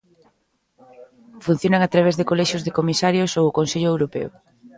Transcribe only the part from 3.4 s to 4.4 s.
o Consello Europeo.